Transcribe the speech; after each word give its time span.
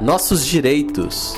nossos 0.00 0.46
direitos. 0.46 1.34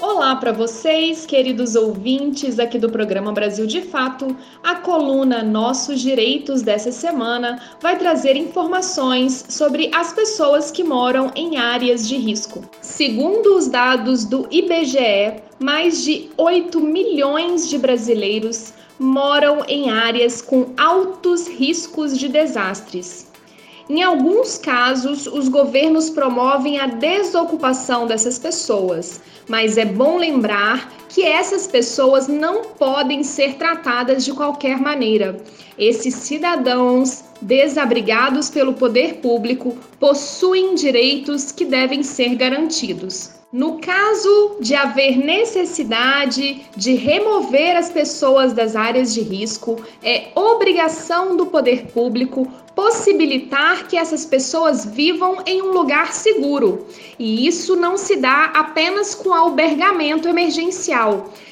Olá 0.00 0.36
para 0.36 0.52
vocês, 0.52 1.26
queridos 1.26 1.74
ouvintes 1.74 2.60
aqui 2.60 2.78
do 2.78 2.88
programa 2.88 3.32
Brasil 3.32 3.66
de 3.66 3.82
Fato. 3.82 4.36
A 4.62 4.76
coluna 4.76 5.42
Nossos 5.42 6.00
Direitos 6.00 6.62
dessa 6.62 6.92
semana 6.92 7.60
vai 7.80 7.98
trazer 7.98 8.36
informações 8.36 9.46
sobre 9.48 9.90
as 9.92 10.12
pessoas 10.12 10.70
que 10.70 10.84
moram 10.84 11.32
em 11.34 11.56
áreas 11.56 12.06
de 12.06 12.16
risco. 12.16 12.62
Segundo 12.80 13.56
os 13.56 13.66
dados 13.66 14.24
do 14.24 14.46
IBGE, 14.52 15.42
mais 15.58 16.04
de 16.04 16.30
8 16.36 16.80
milhões 16.80 17.68
de 17.68 17.78
brasileiros 17.78 18.72
moram 18.96 19.64
em 19.66 19.90
áreas 19.90 20.40
com 20.40 20.72
altos 20.76 21.48
riscos 21.48 22.16
de 22.16 22.28
desastres. 22.28 23.28
Em 23.88 24.02
alguns 24.02 24.58
casos, 24.58 25.26
os 25.26 25.48
governos 25.48 26.10
promovem 26.10 26.78
a 26.78 26.86
desocupação 26.86 28.06
dessas 28.06 28.38
pessoas, 28.38 29.20
mas 29.48 29.78
é 29.78 29.84
bom 29.84 30.18
lembrar 30.18 30.92
que 31.08 31.22
essas 31.22 31.66
pessoas 31.66 32.28
não 32.28 32.64
podem 32.64 33.22
ser 33.22 33.54
tratadas 33.54 34.24
de 34.24 34.32
qualquer 34.32 34.78
maneira. 34.80 35.40
Esses 35.78 36.14
cidadãos 36.14 37.24
desabrigados 37.40 38.50
pelo 38.50 38.74
poder 38.74 39.16
público 39.16 39.76
possuem 39.98 40.74
direitos 40.74 41.52
que 41.52 41.64
devem 41.64 42.02
ser 42.02 42.34
garantidos. 42.34 43.38
No 43.50 43.80
caso 43.80 44.56
de 44.60 44.74
haver 44.74 45.16
necessidade 45.16 46.66
de 46.76 46.94
remover 46.94 47.76
as 47.76 47.88
pessoas 47.88 48.52
das 48.52 48.76
áreas 48.76 49.14
de 49.14 49.22
risco, 49.22 49.82
é 50.02 50.28
obrigação 50.34 51.34
do 51.34 51.46
poder 51.46 51.86
público 51.86 52.46
possibilitar 52.74 53.88
que 53.88 53.96
essas 53.96 54.26
pessoas 54.26 54.84
vivam 54.84 55.38
em 55.46 55.62
um 55.62 55.72
lugar 55.72 56.12
seguro. 56.12 56.86
E 57.18 57.46
isso 57.46 57.74
não 57.74 57.96
se 57.96 58.16
dá 58.16 58.52
apenas 58.54 59.14
com 59.14 59.32
albergamento 59.32 60.28
emergencial. 60.28 60.97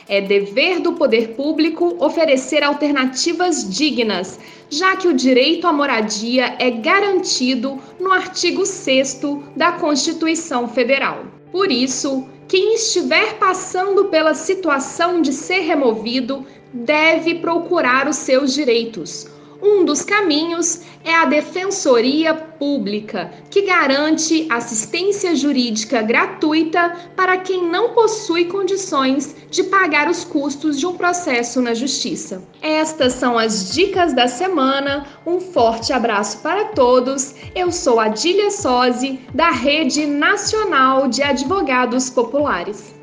É 0.09 0.21
dever 0.21 0.81
do 0.81 0.95
poder 0.95 1.35
público 1.35 1.97
oferecer 1.99 2.63
alternativas 2.63 3.69
dignas, 3.69 4.39
já 4.69 4.97
que 4.97 5.07
o 5.07 5.15
direito 5.15 5.67
à 5.67 5.73
moradia 5.73 6.57
é 6.59 6.71
garantido 6.71 7.79
no 8.01 8.11
artigo 8.11 8.67
6 8.67 9.21
da 9.55 9.73
Constituição 9.73 10.67
Federal. 10.69 11.25
Por 11.53 11.71
isso, 11.71 12.27
quem 12.49 12.75
estiver 12.75 13.39
passando 13.39 14.07
pela 14.07 14.35
situação 14.35 15.23
de 15.23 15.33
ser 15.33 15.61
removido 15.61 16.45
deve 16.73 17.37
procurar 17.37 18.09
os 18.09 18.17
seus 18.17 18.53
direitos. 18.53 19.29
Um 19.63 19.85
dos 19.85 20.03
caminhos 20.03 20.83
é 21.05 21.15
a 21.15 21.25
Defensoria 21.25 22.35
Pública, 22.35 23.31
que 23.51 23.63
garante 23.63 24.47
assistência 24.51 25.35
jurídica 25.35 26.03
gratuita 26.03 26.95
para 27.15 27.39
quem 27.39 27.69
não 27.69 27.95
possui 27.95 28.47
condições 28.47 29.35
de 29.51 29.63
pagar 29.65 30.11
os 30.11 30.25
custos 30.25 30.79
de 30.79 30.87
um 30.87 30.97
processo 30.97 31.61
na 31.61 31.75
Justiça. 31.75 32.43
Estas 32.61 33.15
são 33.15 33.39
as 33.39 33.73
dicas 33.73 34.13
da 34.13 34.27
semana. 34.27 35.07
Um 35.25 35.41
forte 35.41 35.93
abraço 35.93 36.39
para 36.39 36.67
todos. 36.67 37.35
Eu 37.55 37.71
sou 37.71 38.01
Adília 38.01 38.51
Sozzi, 38.51 39.21
da 39.33 39.51
Rede 39.51 40.07
Nacional 40.07 41.09
de 41.09 41.23
Advogados 41.23 42.11
Populares. 42.11 42.96